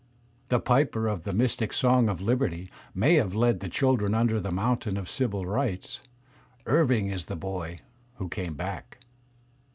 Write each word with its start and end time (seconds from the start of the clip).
The 0.49 0.59
piper 0.59 1.07
of 1.07 1.25
the 1.25 1.31
mystic 1.31 1.71
song 1.71 2.09
of 2.09 2.19
Liberty 2.19 2.71
may 2.95 3.13
have 3.17 3.35
led 3.35 3.59
the 3.59 3.69
children 3.69 4.15
under 4.15 4.39
the 4.41 4.51
mountain 4.51 4.97
of 4.97 5.07
Civil 5.07 5.45
Rights; 5.45 5.99
Irving 6.65 7.11
is 7.11 7.25
the 7.25 7.35
boy 7.35 7.81
who 8.15 8.27
came 8.27 8.55
back. 8.55 8.97